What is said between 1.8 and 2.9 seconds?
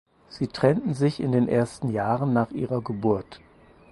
Jahren nach ihrer